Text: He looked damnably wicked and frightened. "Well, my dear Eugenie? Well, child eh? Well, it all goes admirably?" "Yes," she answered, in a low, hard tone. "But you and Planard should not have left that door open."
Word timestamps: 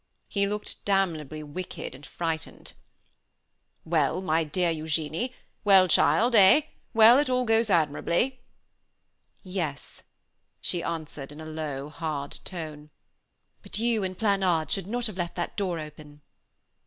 He 0.27 0.47
looked 0.47 0.83
damnably 0.83 1.43
wicked 1.43 1.93
and 1.93 2.03
frightened. 2.03 2.73
"Well, 3.85 4.19
my 4.19 4.43
dear 4.43 4.71
Eugenie? 4.71 5.35
Well, 5.63 5.87
child 5.87 6.33
eh? 6.35 6.61
Well, 6.91 7.19
it 7.19 7.29
all 7.29 7.45
goes 7.45 7.69
admirably?" 7.69 8.39
"Yes," 9.43 10.01
she 10.59 10.81
answered, 10.81 11.31
in 11.31 11.39
a 11.39 11.45
low, 11.45 11.89
hard 11.89 12.39
tone. 12.43 12.89
"But 13.61 13.77
you 13.77 14.03
and 14.03 14.17
Planard 14.17 14.71
should 14.71 14.87
not 14.87 15.05
have 15.05 15.17
left 15.19 15.35
that 15.35 15.55
door 15.55 15.77
open." 15.77 16.21